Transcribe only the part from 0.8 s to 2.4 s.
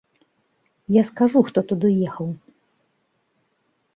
Я скажу, хто туды ехаў.